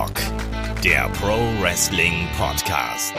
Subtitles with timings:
[0.00, 3.12] Headlock, der Pro Wrestling Podcast.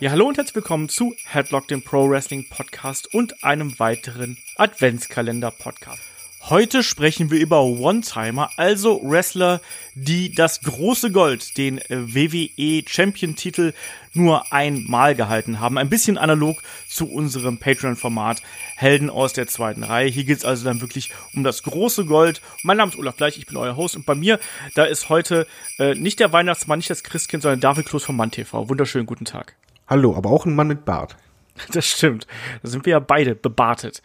[0.00, 5.50] Ja, hallo und herzlich willkommen zu Headlock, dem Pro Wrestling Podcast und einem weiteren Adventskalender
[5.50, 6.00] Podcast.
[6.40, 9.60] Heute sprechen wir über One-Timer, also Wrestler,
[9.94, 13.74] die das große Gold, den WWE Champion-Titel,
[14.18, 15.78] nur einmal gehalten haben.
[15.78, 18.42] Ein bisschen analog zu unserem Patreon-Format
[18.76, 20.08] Helden aus der zweiten Reihe.
[20.08, 22.42] Hier geht's also dann wirklich um das große Gold.
[22.62, 24.38] Mein Name ist Olaf Bleich, ich bin euer Host und bei mir,
[24.74, 25.46] da ist heute
[25.78, 28.68] äh, nicht der Weihnachtsmann, nicht das Christkind, sondern David Kloß vom Mann TV.
[28.68, 29.56] Wunderschönen guten Tag.
[29.86, 31.16] Hallo, aber auch ein Mann mit Bart.
[31.72, 32.26] Das stimmt.
[32.62, 34.02] Da sind wir ja beide bebartet.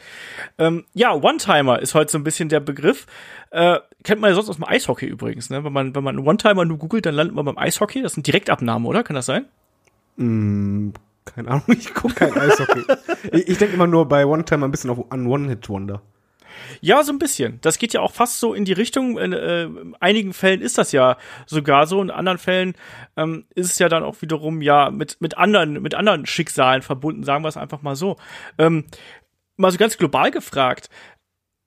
[0.57, 3.05] Ähm, ja, One-Timer ist heute so ein bisschen der Begriff.
[3.51, 5.49] Äh, kennt man ja sonst aus dem Eishockey übrigens.
[5.49, 5.63] Ne?
[5.63, 8.01] Wenn man wenn man One-Timer nur googelt, dann landet man beim Eishockey.
[8.01, 9.03] Das sind Direktabnahmen, oder?
[9.03, 9.45] Kann das sein?
[10.15, 10.91] Mm,
[11.25, 12.83] keine Ahnung, ich gucke kein Eishockey.
[13.31, 16.01] ich ich denke immer nur bei One-Timer ein bisschen auf, an One-Hit-Wonder.
[16.81, 17.59] Ja, so ein bisschen.
[17.61, 19.17] Das geht ja auch fast so in die Richtung.
[19.17, 19.67] In äh,
[19.99, 22.75] einigen Fällen ist das ja sogar so, in anderen Fällen
[23.17, 27.23] ähm, ist es ja dann auch wiederum ja mit mit anderen mit anderen Schicksalen verbunden.
[27.23, 28.17] Sagen wir es einfach mal so.
[28.57, 28.85] Ähm,
[29.57, 30.89] mal so ganz global gefragt: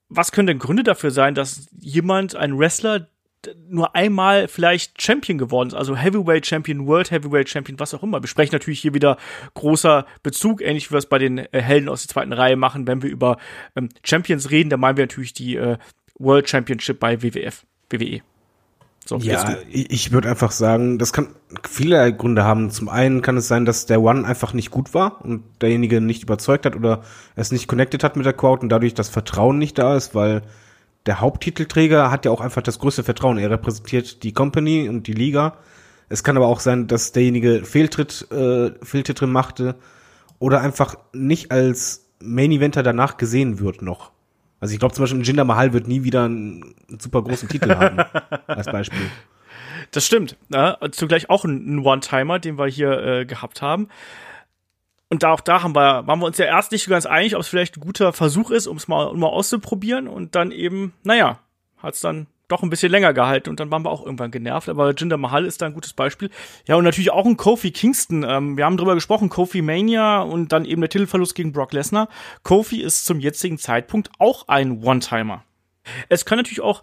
[0.08, 3.08] Was können denn Gründe dafür sein, dass jemand, ein Wrestler,
[3.68, 8.22] nur einmal vielleicht Champion geworden ist, also Heavyweight Champion, World Heavyweight Champion, was auch immer.
[8.22, 9.16] Wir sprechen natürlich hier wieder
[9.54, 12.86] großer Bezug, ähnlich wie wir es bei den äh, Helden aus der zweiten Reihe machen,
[12.86, 13.38] wenn wir über
[13.74, 15.78] ähm, Champions reden, dann meinen wir natürlich die äh,
[16.18, 18.22] World Championship bei WWF, WWE.
[19.08, 21.28] So, ja, ich, ich würde einfach sagen, das kann
[21.62, 22.70] viele Gründe haben.
[22.70, 26.24] Zum einen kann es sein, dass der One einfach nicht gut war und derjenige nicht
[26.24, 27.02] überzeugt hat oder
[27.36, 30.42] es nicht connected hat mit der Crowd und dadurch das Vertrauen nicht da ist, weil
[31.06, 33.38] der Haupttitelträger hat ja auch einfach das größte Vertrauen.
[33.38, 35.56] Er repräsentiert die Company und die Liga.
[36.08, 39.76] Es kann aber auch sein, dass derjenige Fehltritt, äh, Fehltritte machte
[40.38, 44.12] oder einfach nicht als Main Eventer danach gesehen wird noch.
[44.60, 47.98] Also ich glaube zum Beispiel, Jinder Mahal wird nie wieder einen, super großen Titel haben,
[48.46, 49.10] als Beispiel.
[49.90, 50.36] Das stimmt.
[50.48, 53.88] Ja, zugleich auch ein One-Timer, den wir hier äh, gehabt haben.
[55.08, 57.42] Und da auch da haben wir, waren wir uns ja erst nicht ganz einig, ob
[57.42, 60.08] es vielleicht ein guter Versuch ist, um es mal, um mal auszuprobieren.
[60.08, 61.38] Und dann eben, naja,
[61.78, 64.68] hat es dann doch ein bisschen länger gehalten und dann waren wir auch irgendwann genervt.
[64.68, 66.30] Aber Jinder Mahal ist da ein gutes Beispiel.
[66.66, 68.24] Ja, und natürlich auch ein Kofi Kingston.
[68.26, 72.08] Ähm, wir haben drüber gesprochen, Kofi Mania und dann eben der Titelverlust gegen Brock Lesnar.
[72.44, 75.42] Kofi ist zum jetzigen Zeitpunkt auch ein One-Timer.
[76.08, 76.82] Es kann natürlich auch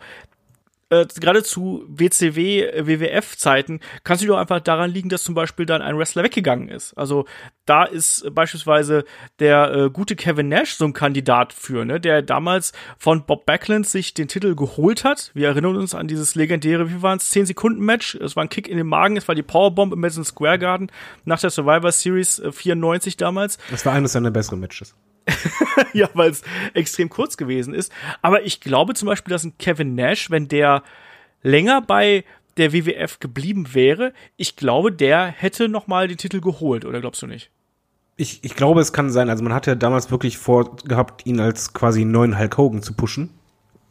[1.02, 5.82] äh, gerade zu WCW, WWF-Zeiten, kannst du doch einfach daran liegen, dass zum Beispiel dann
[5.82, 6.94] ein Wrestler weggegangen ist.
[6.94, 7.26] Also
[7.66, 9.06] da ist beispielsweise
[9.40, 13.88] der äh, gute Kevin Nash so ein Kandidat für, ne, der damals von Bob Backlund
[13.88, 15.32] sich den Titel geholt hat.
[15.34, 18.16] Wir erinnern uns an dieses legendäre, wie waren es, 10 Sekunden Match.
[18.16, 20.92] Es war ein Kick in den Magen, es war die Powerbomb im Madison Square Garden
[21.26, 23.58] nach der Survivor Series äh, 94 damals.
[23.72, 24.96] Das war eines seiner besseren Matches.
[25.94, 27.92] ja, weil es extrem kurz gewesen ist.
[28.22, 30.84] Aber ich glaube zum Beispiel, dass ein Kevin Nash, wenn der
[31.42, 32.24] länger bei
[32.58, 37.22] der WWF geblieben wäre, ich glaube, der hätte noch mal den Titel geholt, oder glaubst
[37.22, 37.50] du nicht?
[38.16, 39.30] Ich, ich glaube, es kann sein.
[39.30, 43.32] Also man hat ja damals wirklich vorgehabt, ihn als quasi neuen Hulk Hogan zu pushen.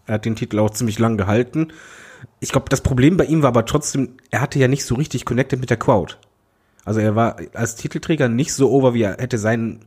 [0.06, 1.72] Er hat den Titel auch ziemlich lang gehalten.
[2.38, 5.24] Ich glaube, das Problem bei ihm war aber trotzdem, er hatte ja nicht so richtig
[5.24, 6.14] connected mit der Crowd.
[6.84, 9.84] Also er war als Titelträger nicht so over, wie er hätte sein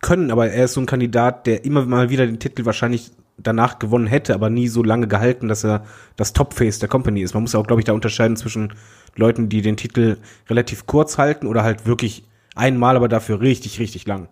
[0.00, 3.78] können, aber er ist so ein Kandidat, der immer mal wieder den Titel wahrscheinlich danach
[3.78, 5.84] gewonnen hätte, aber nie so lange gehalten, dass er
[6.16, 7.34] das Top-Face der Company ist.
[7.34, 8.72] Man muss auch, glaube ich, da unterscheiden zwischen
[9.14, 10.18] Leuten, die den Titel
[10.48, 12.24] relativ kurz halten oder halt wirklich
[12.54, 14.28] einmal, aber dafür richtig, richtig lang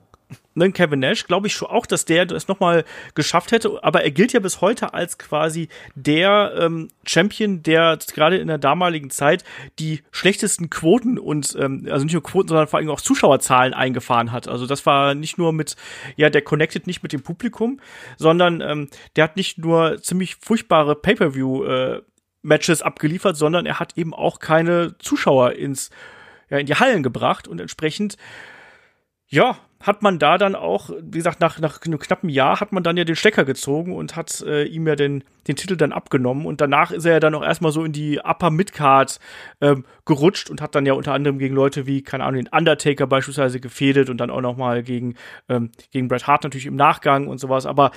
[0.55, 4.11] ne, Kevin Nash, glaube ich schon auch, dass der das nochmal geschafft hätte, aber er
[4.11, 9.45] gilt ja bis heute als quasi der ähm, Champion, der gerade in der damaligen Zeit
[9.79, 14.33] die schlechtesten Quoten und ähm, also nicht nur Quoten, sondern vor allem auch Zuschauerzahlen eingefahren
[14.33, 14.49] hat.
[14.49, 15.77] Also das war nicht nur mit,
[16.17, 17.81] ja, der connected nicht mit dem Publikum,
[18.17, 22.03] sondern ähm, der hat nicht nur ziemlich furchtbare Pay-per-view äh,
[22.43, 25.91] Matches abgeliefert, sondern er hat eben auch keine Zuschauer ins
[26.51, 28.17] ja, in die Hallen gebracht und entsprechend
[29.27, 32.82] ja, hat man da dann auch, wie gesagt, nach, nach einem knappen Jahr hat man
[32.82, 36.47] dann ja den Stecker gezogen und hat äh, ihm ja den, den Titel dann abgenommen.
[36.47, 39.20] Und danach ist er ja dann auch erstmal so in die Upper Midcard
[39.61, 43.06] ähm, gerutscht und hat dann ja unter anderem gegen Leute wie, keine Ahnung, den Undertaker
[43.06, 45.17] beispielsweise gefädet und dann auch nochmal gegen,
[45.50, 47.67] ähm, gegen Bret Hart natürlich im Nachgang und sowas.
[47.67, 47.91] Aber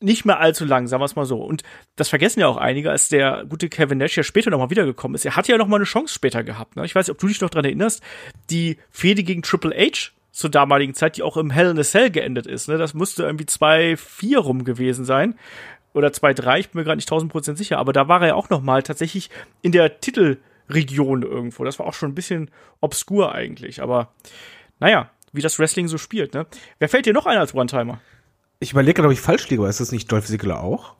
[0.00, 1.42] nicht mehr allzu lang, sagen wir es mal so.
[1.42, 1.62] Und
[1.96, 5.26] das vergessen ja auch einige, als der gute Kevin Nash ja später nochmal wiedergekommen ist.
[5.26, 6.76] Er hat ja nochmal eine Chance später gehabt.
[6.76, 6.86] Ne?
[6.86, 8.02] Ich weiß nicht, ob du dich noch dran erinnerst.
[8.48, 12.10] Die Fehde gegen Triple H zur damaligen Zeit, die auch im Hell in a Cell
[12.10, 12.68] geendet ist.
[12.68, 12.76] Ne?
[12.76, 15.34] Das musste irgendwie zwei vier rum gewesen sein.
[15.94, 18.28] Oder zwei drei ich bin mir gerade nicht tausend Prozent sicher, aber da war er
[18.28, 19.30] ja auch noch mal tatsächlich
[19.62, 21.64] in der Titelregion irgendwo.
[21.64, 22.50] Das war auch schon ein bisschen
[22.82, 24.12] obskur eigentlich, aber
[24.78, 26.34] naja, wie das Wrestling so spielt.
[26.34, 26.44] Ne?
[26.78, 27.98] Wer fällt dir noch ein als One-Timer?
[28.60, 30.96] Ich überlege, ob ich falsch liege, aber ist das nicht Dolph Ziggler auch?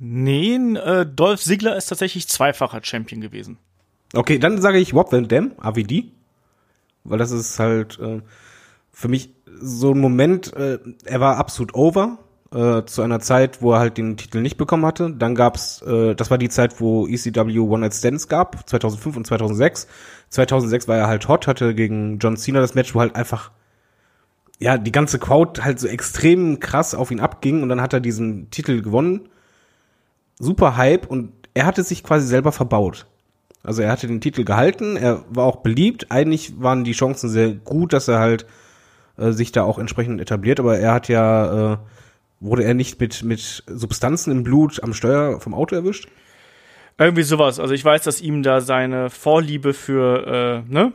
[0.00, 3.56] Nee, äh, Dolph Ziggler ist tatsächlich zweifacher Champion gewesen.
[4.12, 6.10] Okay, dann sage ich Rob Van Dam, AVD.
[7.04, 8.20] Weil das ist halt äh,
[8.94, 12.18] für mich so ein Moment, äh, er war absolut over
[12.54, 15.10] äh, zu einer Zeit, wo er halt den Titel nicht bekommen hatte.
[15.10, 19.26] Dann gab's, äh, das war die Zeit, wo ECW One Night Stands gab, 2005 und
[19.26, 19.88] 2006.
[20.30, 23.50] 2006 war er halt hot, hatte gegen John Cena das Match, wo halt einfach
[24.60, 28.00] ja, die ganze Crowd halt so extrem krass auf ihn abging und dann hat er
[28.00, 29.28] diesen Titel gewonnen.
[30.38, 33.06] Super Hype und er hatte sich quasi selber verbaut.
[33.64, 36.10] Also er hatte den Titel gehalten, er war auch beliebt.
[36.10, 38.46] Eigentlich waren die Chancen sehr gut, dass er halt
[39.16, 41.76] äh, sich da auch entsprechend etabliert, aber er hat ja, äh,
[42.40, 46.08] wurde er nicht mit, mit Substanzen im Blut am Steuer vom Auto erwischt?
[46.98, 47.58] Irgendwie sowas.
[47.58, 50.92] Also ich weiß, dass ihm da seine Vorliebe für, äh, ne,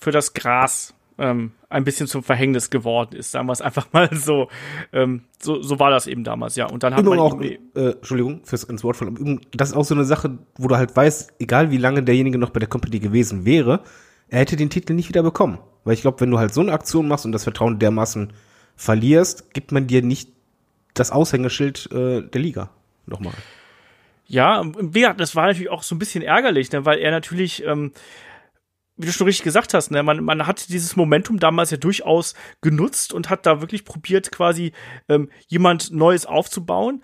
[0.00, 4.08] für das Gras ähm, ein bisschen zum Verhängnis geworden ist, sagen wir es einfach mal
[4.14, 4.48] so.
[4.92, 5.60] Ähm, so.
[5.62, 6.66] So war das eben damals, ja.
[6.66, 9.16] Und dann hat man auch, äh, Entschuldigung fürs ins Wort fallen.
[9.16, 12.38] Übrigens, Das ist auch so eine Sache, wo du halt weißt, egal wie lange derjenige
[12.38, 13.82] noch bei der Company gewesen wäre,
[14.28, 15.58] er hätte den Titel nicht wieder bekommen.
[15.88, 18.34] Weil ich glaube, wenn du halt so eine Aktion machst und das Vertrauen dermaßen
[18.76, 20.28] verlierst, gibt man dir nicht
[20.92, 22.68] das Aushängeschild äh, der Liga.
[23.06, 23.32] Nochmal.
[24.26, 24.62] Ja,
[25.16, 27.92] das war natürlich auch so ein bisschen ärgerlich, ne, weil er natürlich, ähm,
[28.98, 32.34] wie du schon richtig gesagt hast, ne, man, man hat dieses Momentum damals ja durchaus
[32.60, 34.72] genutzt und hat da wirklich probiert, quasi
[35.08, 37.02] ähm, jemand Neues aufzubauen.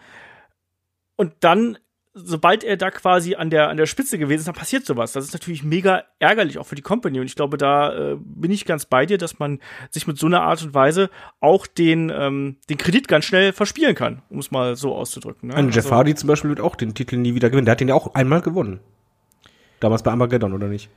[1.16, 1.78] Und dann,
[2.14, 5.12] sobald er da quasi an der, an der Spitze gewesen ist, dann passiert sowas.
[5.12, 7.18] Das ist natürlich mega ärgerlich, auch für die Company.
[7.18, 9.58] Und ich glaube, da äh, bin ich ganz bei dir, dass man
[9.90, 13.94] sich mit so einer Art und Weise auch den, ähm, den Kredit ganz schnell verspielen
[13.94, 15.48] kann, um es mal so auszudrücken.
[15.48, 15.56] Ne?
[15.56, 17.66] Ein Jeff Also- Hardy zum Beispiel wird auch den Titel nie wieder gewinnen.
[17.66, 18.80] Der hat den ja auch einmal gewonnen.
[19.80, 20.88] Damals bei Armageddon, oder nicht?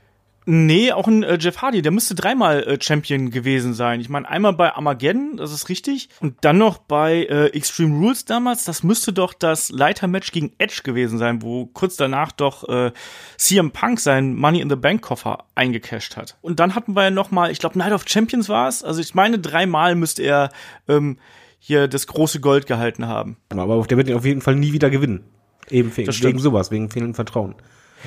[0.50, 4.00] Nee, auch ein äh, Jeff Hardy, der müsste dreimal äh, Champion gewesen sein.
[4.00, 8.24] Ich meine, einmal bei Armageddon, das ist richtig, und dann noch bei äh, Extreme Rules
[8.24, 12.92] damals, das müsste doch das Leitermatch gegen Edge gewesen sein, wo kurz danach doch äh,
[13.36, 16.38] CM Punk seinen Money in the Bank Koffer eingecasht hat.
[16.40, 19.02] Und dann hatten wir ja noch mal, ich glaube Night of Champions war es, also
[19.02, 20.48] ich meine, dreimal müsste er
[20.88, 21.18] ähm,
[21.58, 23.36] hier das große Gold gehalten haben.
[23.50, 25.24] Aber der wird ihn auf jeden Fall nie wieder gewinnen.
[25.68, 27.54] Eben wegen, wegen sowas, wegen fehlendem Vertrauen.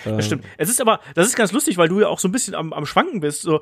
[0.06, 0.46] Das stimmt.
[0.58, 2.74] Es ist aber, das ist ganz lustig, weil du ja auch so ein bisschen am,
[2.74, 3.42] am Schwanken bist.
[3.42, 3.62] So,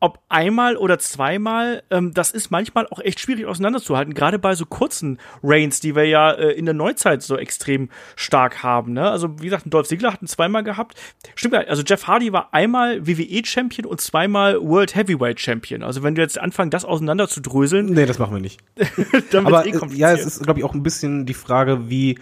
[0.00, 4.14] ob einmal oder zweimal, ähm, das ist manchmal auch echt schwierig auseinanderzuhalten.
[4.14, 8.62] Gerade bei so kurzen Reigns, die wir ja äh, in der Neuzeit so extrem stark
[8.62, 8.92] haben.
[8.92, 9.10] Ne?
[9.10, 10.96] Also wie gesagt, ein Dolph Ziggler hat ihn zweimal gehabt.
[11.34, 15.82] Stimmt ja, also Jeff Hardy war einmal WWE-Champion und zweimal World Heavyweight-Champion.
[15.82, 18.60] Also wenn du jetzt anfangen, das auseinander zu dröseln, Nee, das machen wir nicht.
[19.32, 19.98] dann Aber eh äh, kompliziert.
[19.98, 22.18] ja, es ist, glaube ich, auch ein bisschen die Frage, wie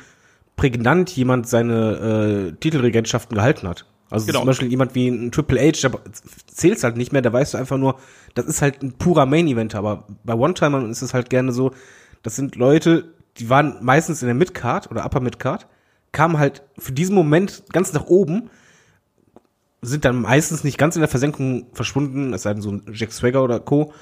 [0.56, 3.86] prägnant jemand seine äh, Titelregentschaften gehalten hat.
[4.10, 4.40] Also Genau.
[4.40, 5.98] zum Beispiel jemand wie ein Triple H, da
[6.46, 7.96] zählt's halt nicht mehr, da weißt du einfach nur,
[8.34, 11.72] das ist halt ein purer Main-Event, aber bei One-Timern ist es halt gerne so,
[12.22, 15.66] das sind Leute, die waren meistens in der Mid-Card oder Upper Mid-Card,
[16.12, 18.48] kamen halt für diesen Moment ganz nach oben,
[19.82, 23.12] sind dann meistens nicht ganz in der Versenkung verschwunden, es sei denn so ein Jack
[23.12, 23.92] Swagger oder Co.,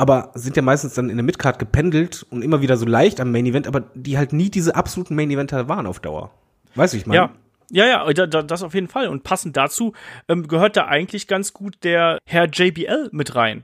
[0.00, 3.30] aber sind ja meistens dann in der Midcard gependelt und immer wieder so leicht am
[3.30, 6.30] Main Event, aber die halt nie diese absoluten Main Eventer waren auf Dauer.
[6.74, 7.16] Weißt du, ich meine?
[7.20, 7.30] Ja.
[7.72, 9.06] Ja, ja, da- da- das auf jeden Fall.
[9.06, 9.92] Und passend dazu
[10.28, 13.62] ähm, gehört da eigentlich ganz gut der Herr JBL mit rein.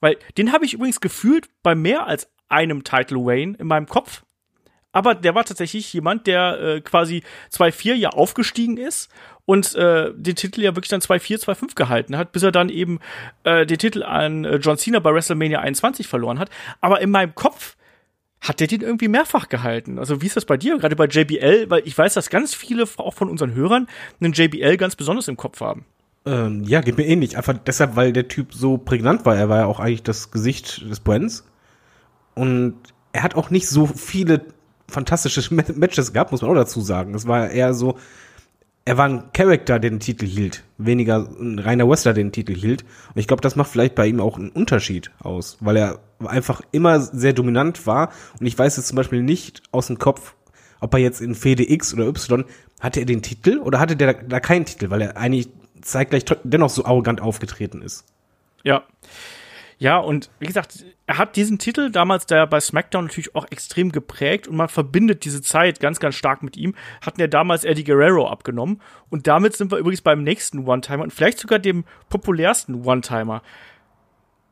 [0.00, 4.23] Weil den habe ich übrigens gefühlt bei mehr als einem Title Wayne in meinem Kopf.
[4.94, 7.22] Aber der war tatsächlich jemand, der äh, quasi
[7.52, 9.10] 2-4 ja aufgestiegen ist
[9.44, 13.00] und äh, den Titel ja wirklich dann 2-4, 2-5 gehalten hat, bis er dann eben
[13.42, 16.48] äh, den Titel an äh, John Cena bei WrestleMania 21 verloren hat.
[16.80, 17.76] Aber in meinem Kopf
[18.40, 19.98] hat der den irgendwie mehrfach gehalten?
[19.98, 20.78] Also wie ist das bei dir?
[20.78, 23.88] Gerade bei JBL, weil ich weiß, dass ganz viele auch von unseren Hörern
[24.20, 25.86] einen JBL ganz besonders im Kopf haben.
[26.26, 27.36] Ähm, ja, geht mir ähnlich.
[27.36, 29.34] Einfach deshalb, weil der Typ so prägnant war.
[29.36, 31.44] Er war ja auch eigentlich das Gesicht des Brands.
[32.34, 32.76] Und
[33.12, 34.44] er hat auch nicht so viele
[34.88, 37.14] fantastische Ma- Matches gehabt, muss man auch dazu sagen.
[37.14, 37.96] Es war eher so,
[38.84, 42.54] er war ein Charakter, der den Titel hielt, weniger ein reiner Wrestler, der den Titel
[42.54, 42.82] hielt.
[42.82, 46.60] Und ich glaube, das macht vielleicht bei ihm auch einen Unterschied aus, weil er einfach
[46.70, 48.10] immer sehr dominant war.
[48.38, 50.34] Und ich weiß jetzt zum Beispiel nicht aus dem Kopf,
[50.80, 52.44] ob er jetzt in Fede X oder Y,
[52.80, 55.48] hatte er den Titel oder hatte der da keinen Titel, weil er eigentlich
[55.80, 58.04] zeitgleich dennoch so arrogant aufgetreten ist.
[58.64, 58.82] Ja.
[59.78, 63.92] Ja, und wie gesagt, er hat diesen Titel damals da bei SmackDown natürlich auch extrem
[63.92, 66.74] geprägt und man verbindet diese Zeit ganz, ganz stark mit ihm.
[67.00, 71.12] Hatten ja damals Eddie Guerrero abgenommen und damit sind wir übrigens beim nächsten One-Timer und
[71.12, 73.42] vielleicht sogar dem populärsten One-Timer.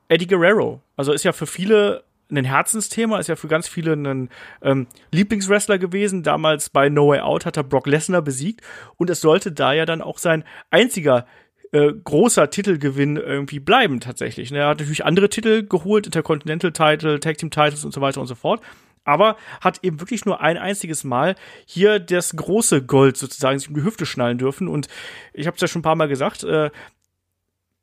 [0.09, 0.83] Eddie Guerrero.
[0.97, 4.31] Also ist ja für viele ein Herzensthema, ist ja für ganz viele ein
[4.63, 6.23] ähm, Lieblingswrestler gewesen.
[6.23, 8.63] Damals bei No Way Out hat er Brock Lesnar besiegt
[8.97, 11.27] und es sollte da ja dann auch sein einziger
[11.73, 14.53] äh, großer Titelgewinn irgendwie bleiben tatsächlich.
[14.53, 18.27] Er hat natürlich andere Titel geholt, Intercontinental Title, Tag Team Titles und so weiter und
[18.27, 18.61] so fort.
[19.05, 21.35] aber hat eben wirklich nur ein einziges Mal
[21.67, 24.69] hier das große Gold sozusagen sich um die Hüfte schnallen dürfen.
[24.69, 24.89] Und
[25.33, 26.71] ich habe es ja schon ein paar Mal gesagt, äh,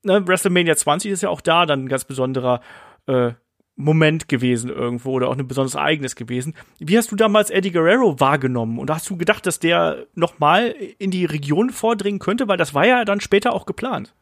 [0.03, 2.61] ne, WrestleMania 20 ist ja auch da dann ein ganz besonderer
[3.07, 3.31] äh,
[3.79, 6.53] Moment gewesen irgendwo oder auch ein besonderes Ereignis gewesen.
[6.79, 8.77] Wie hast du damals Eddie Guerrero wahrgenommen?
[8.77, 12.49] Und hast du gedacht, dass der nochmal in die Region vordringen könnte?
[12.49, 14.13] Weil das war ja dann später auch geplant.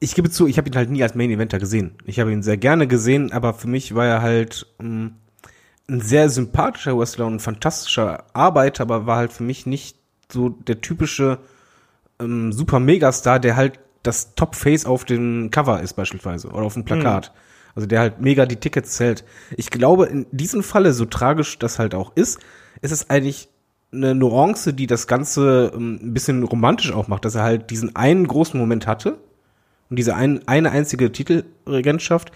[0.00, 1.96] Ich gebe zu, ich habe ihn halt nie als Main Eventer gesehen.
[2.06, 5.14] Ich habe ihn sehr gerne gesehen, aber für mich war er halt mh, mm,
[5.90, 9.98] ein sehr sympathischer Wrestler und ein fantastischer Arbeiter, aber war halt für mich nicht
[10.32, 11.40] so der typische
[12.18, 16.86] ähm, super Megastar, der halt das Top-Face auf dem Cover ist beispielsweise oder auf dem
[16.86, 17.32] Plakat.
[17.34, 17.51] Mhm.
[17.74, 19.24] Also der halt mega die Tickets zählt.
[19.56, 22.40] Ich glaube, in diesem Falle, so tragisch das halt auch ist,
[22.80, 23.48] ist es eigentlich
[23.92, 27.94] eine Nuance, die das Ganze ähm, ein bisschen romantisch auch macht, dass er halt diesen
[27.96, 29.18] einen großen Moment hatte
[29.90, 32.32] und diese ein, eine einzige Titelregentschaft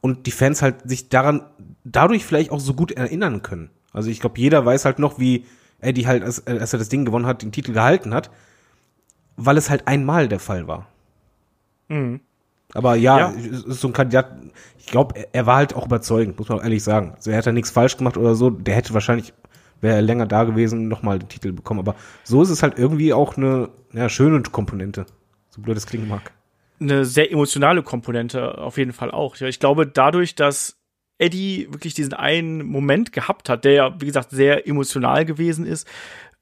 [0.00, 1.42] und die Fans halt sich daran
[1.84, 3.70] dadurch vielleicht auch so gut erinnern können.
[3.92, 5.44] Also ich glaube, jeder weiß halt noch, wie
[5.80, 8.30] Eddie halt, als, als er das Ding gewonnen hat, den Titel gehalten hat,
[9.36, 10.88] weil es halt einmal der Fall war.
[11.88, 12.20] Mhm.
[12.74, 14.32] Aber ja, ja, ist so ein Kandidat,
[14.78, 17.12] ich glaube, er, war halt auch überzeugend, muss man ehrlich sagen.
[17.14, 19.32] Also er hat ja nichts falsch gemacht oder so, der hätte wahrscheinlich,
[19.80, 21.80] wäre er länger da gewesen, nochmal den Titel bekommen.
[21.80, 25.06] Aber so ist es halt irgendwie auch eine ja, schöne Komponente.
[25.50, 26.32] So blöd es klingen mag.
[26.80, 29.40] Eine sehr emotionale Komponente auf jeden Fall auch.
[29.40, 30.76] Ich glaube, dadurch, dass
[31.18, 35.86] Eddie wirklich diesen einen Moment gehabt hat, der ja, wie gesagt, sehr emotional gewesen ist,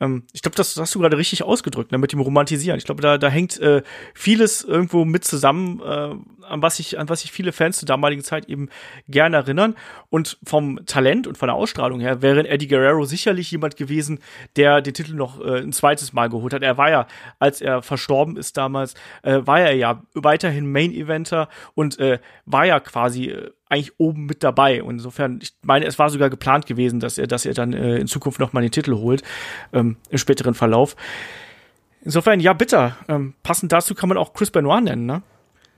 [0.02, 2.76] ähm, ich glaube, das, hast du gerade richtig ausgedrückt, ne, mit dem Romantisieren.
[2.76, 3.82] Ich glaube, da, da hängt äh,
[4.14, 8.24] vieles irgendwo mit zusammen, äh, an was sich, an was sich viele Fans zur damaligen
[8.24, 8.68] Zeit eben
[9.06, 9.76] gerne erinnern.
[10.10, 14.18] Und vom Talent und von der Ausstrahlung her wäre Eddie Guerrero sicherlich jemand gewesen,
[14.56, 16.62] der den Titel noch äh, ein zweites Mal geholt hat.
[16.62, 17.06] Er war ja,
[17.38, 22.66] als er verstorben ist damals, äh, war er ja weiterhin Main Eventer und äh, war
[22.66, 24.82] ja quasi äh, eigentlich oben mit dabei.
[24.82, 27.96] Und insofern, ich meine, es war sogar geplant gewesen, dass er, dass er dann äh,
[27.96, 29.22] in Zukunft noch mal den Titel holt
[29.72, 30.94] ähm, im späteren Verlauf.
[32.04, 32.96] Insofern, ja, bitter.
[33.08, 35.22] Ähm, passend dazu kann man auch Chris Benoit nennen, ne?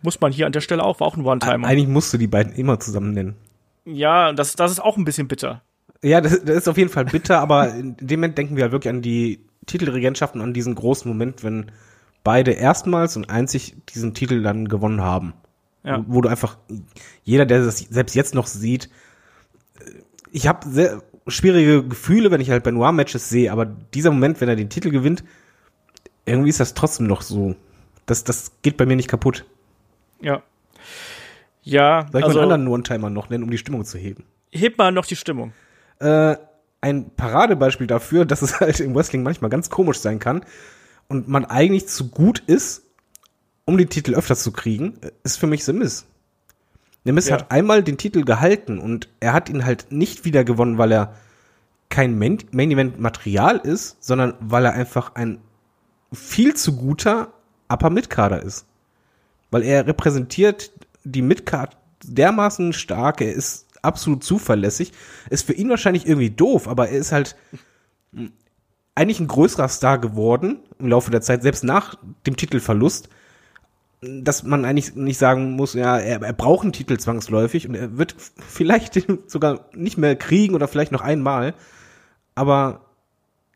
[0.03, 1.67] Muss man hier an der Stelle auch, war auch ein One-Timer.
[1.67, 3.37] Eigentlich musst du die beiden immer zusammen nennen.
[3.85, 5.63] Ja, das, das ist auch ein bisschen bitter.
[6.03, 8.73] Ja, das, das ist auf jeden Fall bitter, aber in dem Moment denken wir halt
[8.73, 11.71] wirklich an die Titelregentschaften, an diesen großen Moment, wenn
[12.25, 15.35] beide erstmals und einzig diesen Titel dann gewonnen haben.
[15.85, 15.99] Ja.
[15.99, 16.57] Wo, wo, du einfach,
[17.25, 18.88] jeder, der das selbst jetzt noch sieht,
[19.79, 19.91] äh,
[20.33, 24.57] ich habe sehr schwierige Gefühle, wenn ich halt Benoit-Matches sehe, aber dieser Moment, wenn er
[24.57, 25.25] den Titel gewinnt,
[26.26, 27.55] irgendwie ist das trotzdem noch so.
[28.07, 29.45] Das, das geht bei mir nicht kaputt.
[30.21, 30.43] Ja.
[31.62, 32.07] Ja.
[32.12, 34.25] Soll ich also, mal einen anderen One-Timer noch nennen, um die Stimmung zu heben?
[34.53, 35.53] Heb mal noch die Stimmung.
[35.99, 36.37] Äh,
[36.81, 40.45] ein Paradebeispiel dafür, dass es halt im Wrestling manchmal ganz komisch sein kann
[41.09, 42.84] und man eigentlich zu gut ist,
[43.64, 46.06] um den Titel öfter zu kriegen, ist für mich The Miz.
[47.04, 47.35] The Miz ja.
[47.35, 51.14] hat einmal den Titel gehalten und er hat ihn halt nicht wieder gewonnen, weil er
[51.90, 55.38] kein Main, Event Material ist, sondern weil er einfach ein
[56.12, 57.33] viel zu guter
[57.68, 58.66] Upper Midcarder ist.
[59.50, 60.73] Weil er repräsentiert
[61.04, 64.92] die Midcard dermaßen stark, er ist absolut zuverlässig.
[65.30, 67.37] Ist für ihn wahrscheinlich irgendwie doof, aber er ist halt
[68.94, 73.09] eigentlich ein größerer Star geworden im Laufe der Zeit, selbst nach dem Titelverlust
[74.23, 77.96] dass man eigentlich nicht sagen muss, ja, er, er braucht einen Titel zwangsläufig und er
[77.99, 78.14] wird
[78.46, 81.54] vielleicht sogar nicht mehr kriegen oder vielleicht noch einmal.
[82.34, 82.80] Aber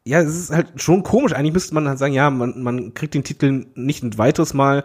[0.05, 1.33] ja, es ist halt schon komisch.
[1.33, 4.85] Eigentlich müsste man halt sagen, ja, man, man kriegt den Titel nicht ein weiteres Mal,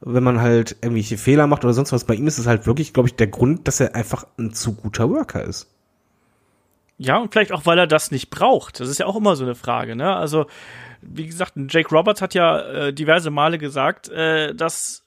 [0.00, 2.04] wenn man halt irgendwelche Fehler macht oder sonst was.
[2.04, 4.74] Bei ihm ist es halt wirklich, glaube ich, der Grund, dass er einfach ein zu
[4.74, 5.68] guter Worker ist.
[6.98, 8.78] Ja, und vielleicht auch, weil er das nicht braucht.
[8.78, 10.14] Das ist ja auch immer so eine Frage, ne?
[10.14, 10.46] Also,
[11.02, 15.04] wie gesagt, Jake Roberts hat ja äh, diverse Male gesagt, äh, dass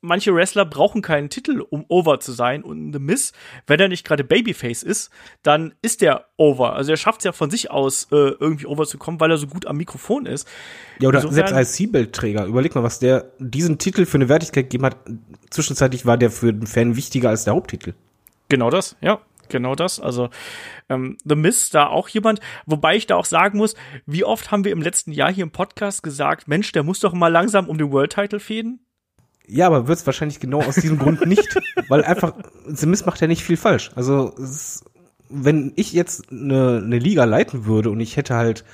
[0.00, 2.62] manche Wrestler brauchen keinen Titel, um over zu sein.
[2.62, 3.32] Und The Miss,
[3.66, 5.10] wenn er nicht gerade Babyface ist,
[5.42, 6.74] dann ist der over.
[6.74, 9.38] Also er schafft es ja von sich aus, äh, irgendwie over zu kommen, weil er
[9.38, 10.48] so gut am Mikrofon ist.
[11.00, 12.46] Ja, oder Insofern, selbst als Seabelt-Träger.
[12.46, 14.96] Überleg mal, was der diesen Titel für eine Wertigkeit gegeben hat.
[15.50, 17.94] Zwischenzeitlich war der für den Fan wichtiger als der Haupttitel.
[18.48, 20.00] Genau das, ja genau das.
[20.00, 20.30] Also
[20.88, 23.74] ähm, The Miss da auch jemand, wobei ich da auch sagen muss,
[24.06, 27.12] wie oft haben wir im letzten Jahr hier im Podcast gesagt, Mensch, der muss doch
[27.12, 28.80] mal langsam um den World Title fäden.
[29.48, 31.56] Ja, aber wird es wahrscheinlich genau aus diesem Grund nicht,
[31.88, 32.32] weil einfach
[32.66, 33.90] The Miss macht ja nicht viel falsch.
[33.94, 34.84] Also ist,
[35.28, 38.64] wenn ich jetzt eine, eine Liga leiten würde und ich hätte halt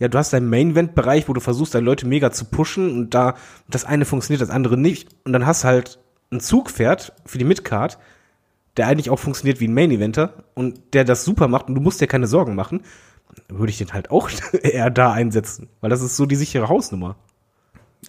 [0.00, 3.36] ja, du hast deinen Main-Event-Bereich, wo du versuchst, deine Leute mega zu pushen und da
[3.68, 5.10] das eine funktioniert, das andere nicht.
[5.24, 5.98] Und dann hast halt
[6.32, 7.98] ein Zugpferd für die Midcard,
[8.76, 12.00] der eigentlich auch funktioniert wie ein Main-Eventer und der das super macht und du musst
[12.00, 12.82] dir keine Sorgen machen,
[13.48, 14.30] würde ich den halt auch
[14.62, 17.16] eher da einsetzen, weil das ist so die sichere Hausnummer.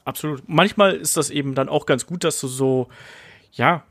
[0.06, 0.44] Absolut.
[0.48, 2.88] Manchmal ist das eben dann auch ganz gut, dass du so,
[3.52, 3.84] ja,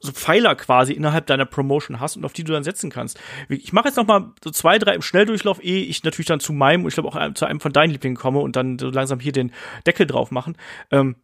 [0.00, 3.18] so Pfeiler quasi innerhalb deiner Promotion hast und auf die du dann setzen kannst.
[3.48, 6.52] Ich mache jetzt noch mal so zwei, drei im Schnelldurchlauf, ehe ich natürlich dann zu
[6.52, 9.20] meinem und ich glaube auch zu einem von deinen Lieblingen komme und dann so langsam
[9.20, 9.52] hier den
[9.86, 10.56] Deckel drauf machen.
[10.90, 11.16] Ähm,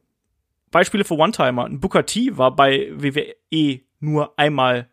[0.70, 1.66] Beispiele für One-Timer.
[1.66, 4.88] Ein Booker T war bei WWE nur einmal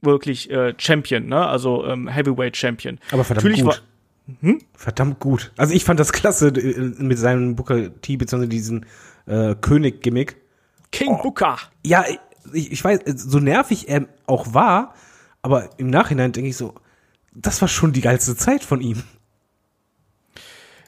[0.00, 1.46] wirklich äh, Champion, ne?
[1.46, 2.98] Also ähm, Heavyweight Champion.
[3.10, 3.82] Aber verdammt Natürlich gut.
[4.28, 4.60] war hm?
[4.74, 5.52] Verdammt gut.
[5.56, 8.86] Also ich fand das klasse äh, mit seinem Booker T, beziehungsweise diesen
[9.26, 10.36] äh, König-Gimmick.
[10.92, 11.22] King Oh.
[11.22, 11.58] Booker.
[11.84, 12.04] Ja,
[12.52, 14.94] ich, ich weiß, so nervig er auch war,
[15.42, 16.74] aber im Nachhinein denke ich so,
[17.32, 19.02] das war schon die geilste Zeit von ihm.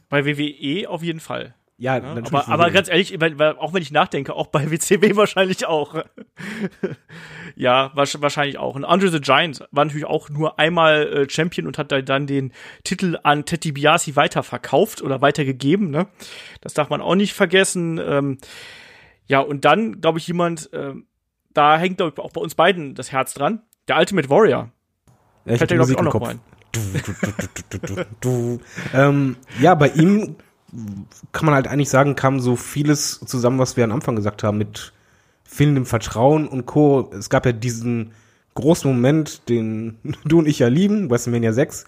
[0.09, 1.55] Bei WWE auf jeden Fall.
[1.83, 2.33] Ja, Ja, natürlich.
[2.35, 5.95] aber, aber ganz ehrlich, weil, auch wenn ich nachdenke, auch bei WCW wahrscheinlich auch.
[7.57, 8.75] ja, wahrsch- wahrscheinlich auch.
[8.75, 12.27] Und Andre the Giant war natürlich auch nur einmal äh, Champion und hat da dann
[12.27, 12.53] den
[12.85, 15.91] Titel an Ted DiBiase weiterverkauft oder weitergegeben.
[15.91, 16.07] Ne?
[16.61, 17.99] Das darf man auch nicht vergessen.
[17.99, 18.39] Ähm,
[19.27, 21.07] ja, und dann, glaube ich, jemand, ähm,
[21.55, 23.63] da hängt, glaube ich, auch bei uns beiden das Herz dran.
[23.89, 24.71] Der Ultimate Warrior.
[25.47, 26.41] ja, ich Fällt die glaube ich, auch noch rein.
[26.41, 26.47] Kopf.
[26.73, 28.61] Du, du, du, du, du, du, du.
[28.95, 30.37] ähm, ja, bei ihm
[31.33, 34.59] kann man halt eigentlich sagen, kam so vieles zusammen, was wir am Anfang gesagt haben,
[34.59, 34.93] mit
[35.45, 37.11] fehlendem Vertrauen und Co.
[37.13, 38.13] Es gab ja diesen
[38.55, 41.85] großen Moment, den du und ich ja lieben, WrestleMania 6.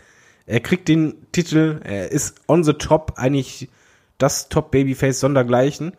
[0.46, 3.68] Er kriegt den Titel, er ist on the top, eigentlich
[4.18, 5.92] das Top-Babyface sondergleichen.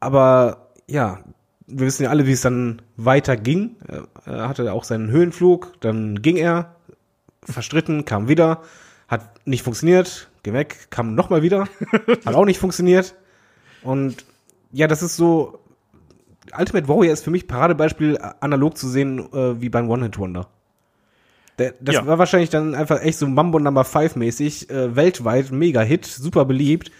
[0.00, 1.20] Aber ja,
[1.66, 3.76] wir wissen ja alle, wie es dann weiter ging.
[4.26, 6.74] Er hatte auch seinen Höhenflug, dann ging er,
[7.44, 8.62] verstritten, kam wieder,
[9.08, 11.68] hat nicht funktioniert, geh weg, kam nochmal wieder,
[12.24, 13.14] hat auch nicht funktioniert.
[13.82, 14.24] Und
[14.72, 15.58] ja, das ist so,
[16.58, 20.48] Ultimate Warrior ist für mich Paradebeispiel äh, analog zu sehen äh, wie beim One-Hit-Wonder.
[21.58, 22.06] Der- Das Ja.
[22.06, 26.90] war wahrscheinlich dann einfach echt so Mambo Number 5 mäßig, äh, weltweit, Mega-Hit, super beliebt.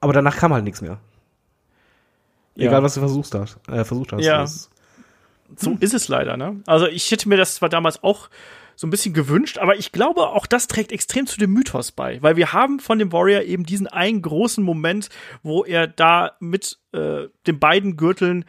[0.00, 0.98] Aber danach kam halt nichts mehr.
[2.56, 2.68] Ja.
[2.68, 3.58] Egal, was du versucht hast.
[3.68, 4.22] Äh, versucht hast.
[4.24, 4.38] Ja.
[4.42, 4.70] Das-
[5.56, 6.60] So ist es leider, ne?
[6.66, 8.28] Also ich hätte mir das zwar damals auch
[8.76, 12.20] so ein bisschen gewünscht, aber ich glaube, auch das trägt extrem zu dem Mythos bei,
[12.22, 15.08] weil wir haben von dem Warrior eben diesen einen großen Moment,
[15.42, 18.44] wo er da mit äh, den beiden Gürteln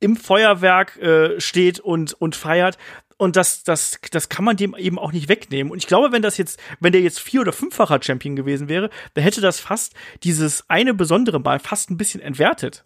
[0.00, 2.76] im Feuerwerk äh, steht und, und feiert.
[3.18, 5.70] Und das, das, das kann man dem eben auch nicht wegnehmen.
[5.70, 8.90] Und ich glaube, wenn das jetzt, wenn der jetzt vier- oder fünffacher Champion gewesen wäre,
[9.14, 12.84] dann hätte das fast dieses eine besondere Mal fast ein bisschen entwertet.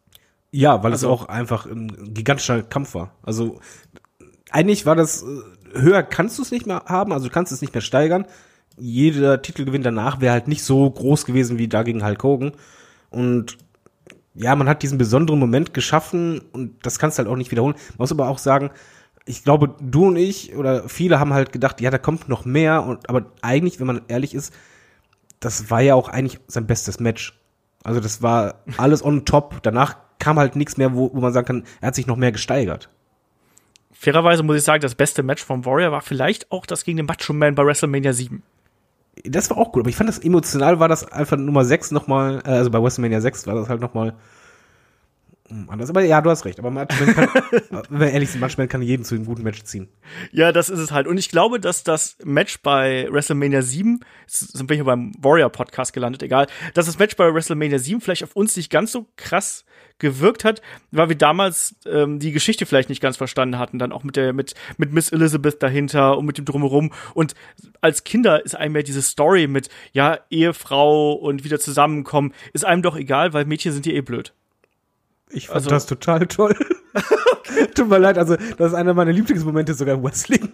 [0.50, 3.16] Ja, weil Also- es auch einfach ein gigantischer Kampf war.
[3.22, 3.60] Also
[4.50, 5.26] eigentlich war das äh,
[5.72, 8.26] höher kannst du es nicht mehr haben, also du kannst es nicht mehr steigern.
[8.78, 12.52] Jeder Titelgewinn danach wäre halt nicht so groß gewesen wie da gegen Hulk Hogan.
[13.10, 13.56] Und
[14.34, 17.76] ja, man hat diesen besonderen Moment geschaffen und das kannst du halt auch nicht wiederholen.
[17.90, 18.70] Man muss aber auch sagen,
[19.24, 22.84] ich glaube, du und ich oder viele haben halt gedacht, ja, da kommt noch mehr
[22.84, 24.54] und aber eigentlich, wenn man ehrlich ist,
[25.40, 27.38] das war ja auch eigentlich sein bestes Match.
[27.82, 29.62] Also das war alles on top.
[29.62, 32.32] Danach kam halt nichts mehr, wo, wo man sagen kann, er hat sich noch mehr
[32.32, 32.88] gesteigert.
[33.98, 37.06] Fairerweise muss ich sagen, das beste Match vom Warrior war vielleicht auch das gegen den
[37.06, 38.42] Macho Man bei WrestleMania 7.
[39.24, 42.42] Das war auch gut, aber ich fand das emotional war das einfach Nummer 6 nochmal,
[42.44, 44.14] äh, also bei WrestleMania 6 war das halt nochmal
[45.68, 45.90] anders.
[45.90, 46.58] Aber ja, du hast recht.
[46.58, 47.28] Aber Matchman kann,
[47.88, 49.88] wenn wir ehrlich sind, Matchman kann jeden zu einem guten Match ziehen.
[50.32, 51.06] Ja, das ist es halt.
[51.06, 55.50] Und ich glaube, dass das Match bei WrestleMania 7, jetzt sind wir hier beim Warrior
[55.50, 59.06] Podcast gelandet, egal, dass das Match bei WrestleMania 7 vielleicht auf uns nicht ganz so
[59.16, 59.64] krass
[59.98, 64.04] gewirkt hat, weil wir damals ähm, die Geschichte vielleicht nicht ganz verstanden hatten, dann auch
[64.04, 67.34] mit der mit mit Miss Elizabeth dahinter und mit dem drumherum und
[67.80, 72.82] als Kinder ist einem ja diese Story mit ja Ehefrau und wieder zusammenkommen ist einem
[72.82, 74.34] doch egal, weil Mädchen sind ja eh blöd.
[75.30, 76.54] Ich fand Also- das total toll.
[77.74, 80.48] Tut mir leid, also das ist einer meiner Lieblingsmomente sogar im Wrestling.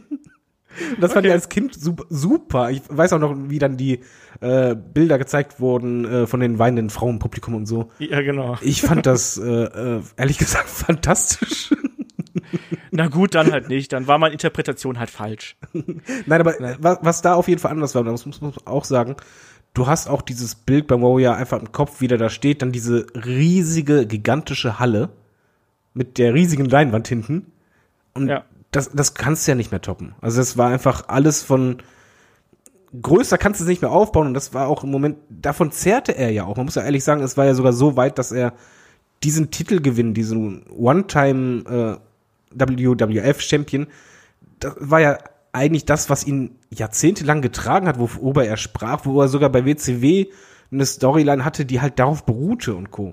[1.00, 1.76] Das fand ich als Kind
[2.08, 2.70] super.
[2.70, 4.00] Ich weiß auch noch, wie dann die
[4.40, 7.90] äh, Bilder gezeigt wurden äh, von den weinenden Frauen im Publikum und so.
[7.98, 8.56] Ja, genau.
[8.62, 11.74] Ich fand das äh, äh, ehrlich gesagt fantastisch.
[12.90, 15.56] Na gut, dann halt nicht, dann war meine Interpretation halt falsch.
[15.72, 19.16] Nein, aber was, was da auf jeden Fall anders war, das muss man auch sagen,
[19.74, 22.72] du hast auch dieses Bild beim Warrior einfach im Kopf, wie der da steht, dann
[22.72, 25.10] diese riesige, gigantische Halle
[25.94, 27.52] mit der riesigen Leinwand hinten.
[28.14, 28.44] Und Ja.
[28.70, 30.14] das, das kannst du ja nicht mehr toppen.
[30.20, 31.78] Also das war einfach alles von
[33.00, 36.12] größer kannst du es nicht mehr aufbauen und das war auch im Moment, davon zehrte
[36.12, 36.56] er ja auch.
[36.56, 38.52] Man muss ja ehrlich sagen, es war ja sogar so weit, dass er
[39.22, 41.98] diesen Titelgewinn, diesen One-Time
[42.54, 43.86] äh, WWF-Champion,
[44.60, 45.18] das war ja
[45.52, 50.26] eigentlich das, was ihn jahrzehntelang getragen hat, worüber er sprach, wo er sogar bei WCW
[50.70, 53.12] eine Storyline hatte, die halt darauf beruhte und Co.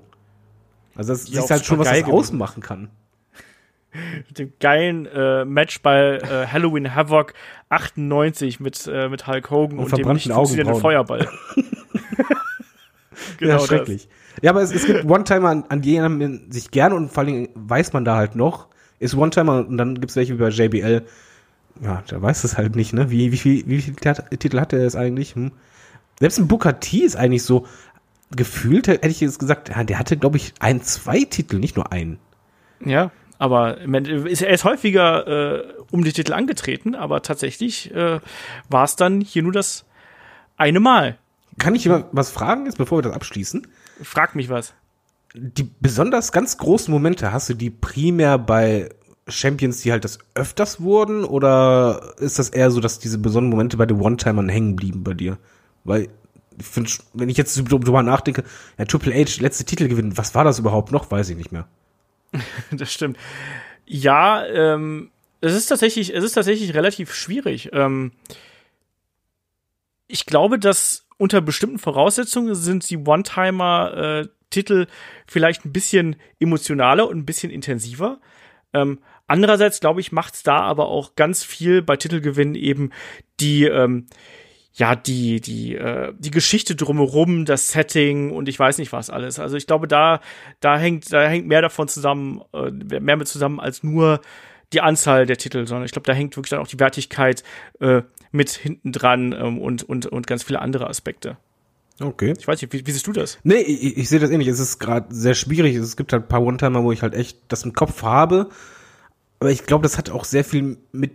[0.94, 2.90] Also das Die ist halt schon, was das ausmachen kann.
[4.28, 7.34] mit dem geilen äh, Match bei äh, Halloween Havoc
[7.68, 10.80] 98 mit, äh, mit Hulk Hogan Und und, dem nicht funktionierenden.
[10.80, 11.28] Feuerball.
[13.38, 14.08] genau ja, schrecklich.
[14.08, 14.42] Das.
[14.42, 17.48] Ja, aber es, es gibt One-Timer, an, an die man sich gerne und vor allem
[17.54, 21.04] weiß man da halt noch, ist One-Timer und dann gibt's welche wie bei JBL.
[21.82, 23.10] Ja, da weiß es halt nicht, ne?
[23.10, 23.96] Wie, wie, wie, wie viele
[24.38, 25.34] Titel hat er jetzt eigentlich?
[25.34, 25.52] Hm.
[26.18, 27.66] Selbst ein Booker T ist eigentlich so,
[28.30, 31.92] gefühlt hätte ich jetzt gesagt, ja, der hatte, glaube ich, ein, zwei Titel, nicht nur
[31.92, 32.18] einen.
[32.84, 38.20] Ja, aber er ist häufiger äh, um die Titel angetreten, aber tatsächlich äh,
[38.68, 39.86] war es dann hier nur das
[40.56, 41.16] eine Mal.
[41.58, 43.66] Kann ich immer was fragen jetzt, bevor wir das abschließen?
[44.02, 44.74] Frag mich was.
[45.34, 48.90] Die besonders ganz großen Momente, hast du die primär bei
[49.30, 53.76] Champions, die halt das öfters wurden, oder ist das eher so, dass diese besonderen Momente
[53.76, 55.38] bei den One-Timern hängen blieben bei dir?
[55.84, 56.08] Weil
[56.58, 58.44] ich finde, wenn ich jetzt drüber nachdenke,
[58.78, 61.10] ja, Triple H, letzte Titel gewinnen, was war das überhaupt noch?
[61.10, 61.68] Weiß ich nicht mehr.
[62.70, 63.16] das stimmt.
[63.86, 67.70] Ja, ähm, es ist tatsächlich, es ist tatsächlich relativ schwierig.
[67.72, 68.12] Ähm,
[70.06, 74.86] ich glaube, dass unter bestimmten Voraussetzungen sind die One-Timer-Titel äh,
[75.26, 78.20] vielleicht ein bisschen emotionaler und ein bisschen intensiver.
[78.72, 82.90] Ähm, andererseits, glaube ich, macht es da aber auch ganz viel bei Titelgewinnen eben
[83.40, 84.06] die, ähm,
[84.72, 89.38] ja, die, die, äh, die Geschichte drumherum, das Setting und ich weiß nicht was alles.
[89.38, 90.20] Also ich glaube, da,
[90.60, 94.20] da hängt, da hängt mehr davon zusammen, äh, mehr mit zusammen als nur
[94.72, 97.42] die Anzahl der Titel, sondern ich glaube, da hängt wirklich dann auch die Wertigkeit
[97.80, 101.36] äh, mit hinten dran ähm, und, und, und ganz viele andere Aspekte.
[102.00, 102.34] Okay.
[102.38, 103.38] Ich weiß nicht, wie, wie siehst du das?
[103.42, 104.48] Nee, ich, ich sehe das ähnlich.
[104.48, 105.76] Es ist gerade sehr schwierig.
[105.76, 108.48] Es gibt halt ein paar One-Timer, wo ich halt echt das im Kopf habe.
[109.38, 111.12] Aber ich glaube, das hat auch sehr viel mit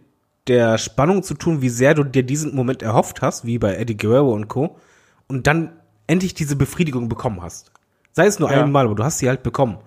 [0.47, 3.97] der Spannung zu tun, wie sehr du dir diesen Moment erhofft hast, wie bei Eddie
[3.97, 4.77] Guerrero und Co.
[5.27, 5.73] Und dann
[6.07, 7.71] endlich diese Befriedigung bekommen hast.
[8.11, 8.63] Sei es nur ja.
[8.63, 9.79] einmal, aber du hast sie halt bekommen.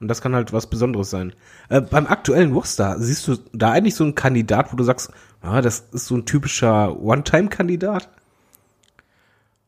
[0.00, 1.34] Und das kann halt was Besonderes sein.
[1.68, 5.60] Äh, beim aktuellen Wurstar, siehst du da eigentlich so einen Kandidat, wo du sagst, ah,
[5.60, 8.08] das ist so ein typischer One-Time-Kandidat?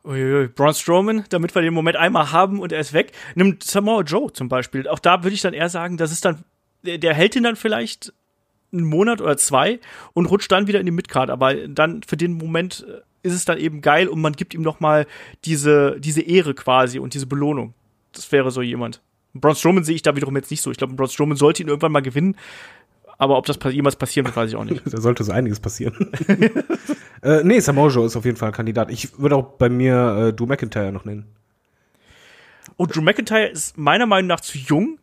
[0.07, 3.13] Uiuiui, Braun Strowman, damit wir den Moment einmal haben und er ist weg.
[3.35, 4.89] Nimmt Samoa Joe zum Beispiel.
[4.89, 6.45] Auch da würde ich dann eher sagen, das ist dann,
[6.83, 8.13] der, hält ihn dann vielleicht
[8.73, 9.81] einen Monat oder zwei
[10.13, 11.31] und rutscht dann wieder in die Midcard.
[11.31, 14.63] Aber dann für den Moment äh, ist es dann eben geil und man gibt ihm
[14.63, 15.07] noch mal
[15.45, 17.75] diese, diese Ehre quasi und diese Belohnung.
[18.13, 19.01] Das wäre so jemand.
[19.35, 20.71] Braun Strowman sehe ich da wiederum jetzt nicht so.
[20.71, 22.37] Ich glaube, Braun Strowman sollte ihn irgendwann mal gewinnen.
[23.19, 24.83] Aber ob das jemals passieren wird, weiß ich auch nicht.
[24.93, 26.13] da sollte so einiges passieren.
[27.23, 28.91] äh, nee, Samoa Joe ist auf jeden Fall ein Kandidat.
[28.91, 31.27] Ich würde auch bei mir äh, Drew McIntyre noch nennen.
[32.77, 34.99] Und Drew McIntyre ist meiner Meinung nach zu jung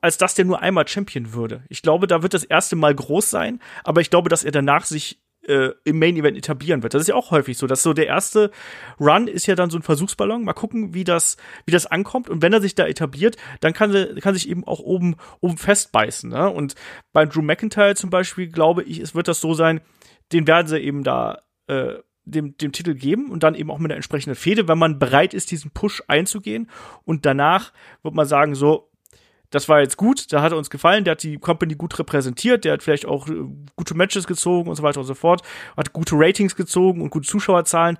[0.00, 1.62] als dass der nur einmal Champion würde.
[1.68, 4.84] Ich glaube, da wird das erste Mal groß sein, aber ich glaube, dass er danach
[4.84, 5.18] sich
[5.50, 6.94] äh, im Main Event etablieren wird.
[6.94, 8.50] Das ist ja auch häufig so, dass so der erste
[9.00, 10.44] Run ist ja dann so ein Versuchsballon.
[10.44, 11.36] Mal gucken, wie das,
[11.66, 12.30] wie das ankommt.
[12.30, 15.58] Und wenn er sich da etabliert, dann kann er, kann sich eben auch oben, oben
[15.58, 16.30] festbeißen.
[16.30, 16.48] Ne?
[16.48, 16.76] Und
[17.12, 19.80] bei Drew McIntyre zum Beispiel glaube ich, es wird das so sein,
[20.32, 23.90] den werden sie eben da äh, dem, dem Titel geben und dann eben auch mit
[23.90, 26.70] der entsprechenden Fehde, wenn man bereit ist, diesen Push einzugehen.
[27.04, 28.89] Und danach wird man sagen, so,
[29.50, 32.64] das war jetzt gut, da hat er uns gefallen, der hat die Company gut repräsentiert,
[32.64, 33.34] der hat vielleicht auch äh,
[33.76, 35.42] gute Matches gezogen und so weiter und so fort,
[35.76, 37.98] hat gute Ratings gezogen und gute Zuschauerzahlen.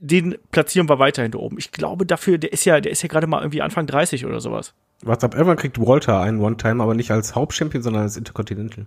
[0.00, 1.58] Den platzieren wir weiterhin da oben.
[1.58, 4.40] Ich glaube dafür, der ist ja, der ist ja gerade mal irgendwie Anfang 30 oder
[4.40, 4.74] sowas.
[5.02, 8.86] Was ab irgendwann kriegt Walter einen One-Time, aber nicht als Hauptchampion, sondern als Intercontinental.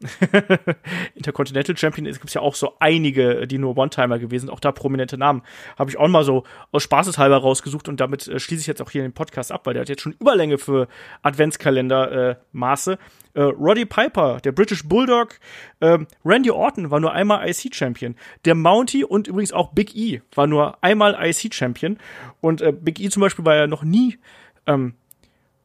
[1.14, 4.72] Intercontinental Champion, es gibt ja auch so einige, die nur One-Timer gewesen sind, auch da
[4.72, 5.42] prominente Namen.
[5.78, 8.90] Habe ich auch mal so aus Spaßeshalber rausgesucht und damit äh, schließe ich jetzt auch
[8.90, 10.88] hier den Podcast ab, weil der hat jetzt schon Überlänge für
[11.22, 12.96] Adventskalender äh.
[13.32, 15.38] Äh, Roddy Piper, der British Bulldog,
[15.80, 18.16] äh, Randy Orton war nur einmal IC-Champion.
[18.44, 21.98] Der Mountie und übrigens auch Big E war nur einmal IC-Champion.
[22.40, 24.18] Und äh, Big E zum Beispiel war ja noch nie
[24.66, 24.94] ähm,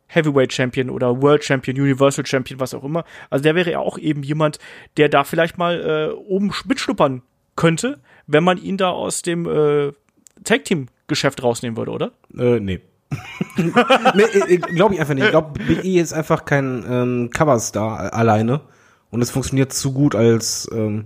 [0.08, 3.04] Heavyweight Champion oder World Champion, Universal Champion, was auch immer.
[3.30, 4.60] Also der wäre ja auch eben jemand,
[4.98, 7.22] der da vielleicht mal äh, oben mitschnuppern
[7.56, 9.92] könnte, wenn man ihn da aus dem äh,
[10.44, 12.12] Tag Team Geschäft rausnehmen würde, oder?
[12.38, 12.82] Äh, nee.
[13.56, 15.26] nee, glaube ich einfach nicht.
[15.26, 18.62] Ich glaube, Big E ist einfach kein ähm, Coverstar alleine
[19.12, 21.06] und es funktioniert zu gut als ähm,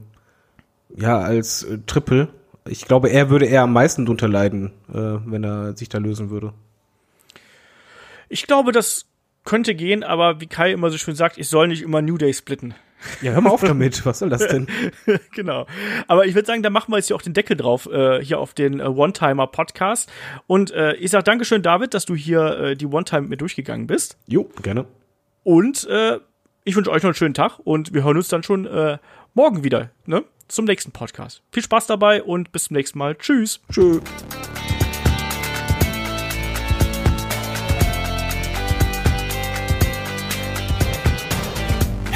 [0.96, 2.30] ja als äh, Triple.
[2.68, 6.30] Ich glaube, er würde eher am meisten drunter leiden, äh, wenn er sich da lösen
[6.30, 6.54] würde.
[8.30, 9.08] Ich glaube, das
[9.44, 12.34] könnte gehen, aber wie Kai immer so schön sagt, ich soll nicht immer New Day
[12.34, 12.76] splitten.
[13.22, 14.06] Ja, hör mal auf damit.
[14.06, 14.68] Was soll das denn?
[15.34, 15.66] genau.
[16.08, 18.40] Aber ich würde sagen, da machen wir jetzt hier auch den Deckel drauf, äh, hier
[18.40, 20.12] auf den äh, One-Timer-Podcast.
[20.48, 23.88] Und äh, ich sag Dankeschön, David, dass du hier äh, die One-Time mit mir durchgegangen
[23.88, 24.18] bist.
[24.28, 24.86] Jo, gerne.
[25.44, 26.20] Und äh,
[26.66, 28.98] ich wünsche euch noch einen schönen Tag und wir hören uns dann schon äh,
[29.34, 30.24] morgen wieder, ne?
[30.50, 31.42] Zum nächsten Podcast.
[31.52, 33.16] Viel Spaß dabei und bis zum nächsten Mal.
[33.16, 33.62] Tschüss.
[33.72, 34.02] Tschüss.